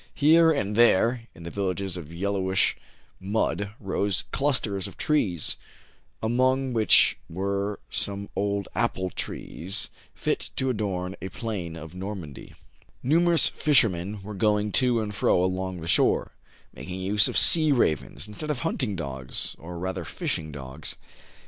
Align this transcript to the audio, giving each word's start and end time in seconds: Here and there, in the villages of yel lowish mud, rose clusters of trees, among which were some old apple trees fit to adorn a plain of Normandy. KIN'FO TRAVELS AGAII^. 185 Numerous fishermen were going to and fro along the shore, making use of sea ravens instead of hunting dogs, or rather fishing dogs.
Here 0.15 0.49
and 0.49 0.75
there, 0.75 1.27
in 1.35 1.43
the 1.43 1.51
villages 1.51 1.95
of 1.95 2.11
yel 2.11 2.33
lowish 2.33 2.75
mud, 3.19 3.69
rose 3.79 4.23
clusters 4.31 4.87
of 4.87 4.97
trees, 4.97 5.57
among 6.23 6.73
which 6.73 7.19
were 7.29 7.79
some 7.91 8.27
old 8.35 8.67
apple 8.73 9.11
trees 9.11 9.91
fit 10.15 10.49
to 10.55 10.71
adorn 10.71 11.15
a 11.21 11.29
plain 11.29 11.75
of 11.75 11.93
Normandy. 11.93 12.55
KIN'FO 13.03 13.03
TRAVELS 13.03 13.03
AGAII^. 13.03 13.13
185 13.13 13.21
Numerous 13.21 13.49
fishermen 13.63 14.23
were 14.23 14.33
going 14.33 14.71
to 14.71 14.99
and 15.01 15.13
fro 15.13 15.43
along 15.43 15.81
the 15.81 15.87
shore, 15.87 16.31
making 16.73 16.99
use 16.99 17.27
of 17.27 17.37
sea 17.37 17.71
ravens 17.71 18.27
instead 18.27 18.49
of 18.49 18.61
hunting 18.61 18.95
dogs, 18.95 19.55
or 19.59 19.77
rather 19.77 20.03
fishing 20.03 20.51
dogs. 20.51 20.95